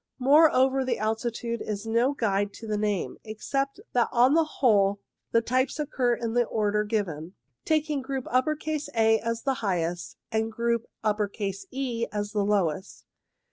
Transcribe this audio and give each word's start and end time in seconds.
Moreover, 0.17 0.83
the 0.83 0.97
altitude 0.97 1.61
is 1.61 1.85
no 1.85 2.13
guide 2.15 2.53
to 2.53 2.65
the 2.65 2.75
name, 2.75 3.17
except 3.23 3.79
that 3.93 4.07
on 4.11 4.33
the 4.33 4.43
whole 4.45 4.99
the 5.31 5.41
types 5.43 5.77
occur 5.79 6.15
in 6.15 6.33
the 6.33 6.43
order 6.45 6.83
given, 6.83 7.35
taking 7.65 8.01
group 8.01 8.25
A 8.33 9.19
as 9.19 9.43
the 9.43 9.53
highest 9.61 10.17
and 10.31 10.51
group 10.51 10.87
E 11.69 12.07
as 12.11 12.31
the 12.31 12.43
lowest. 12.43 13.05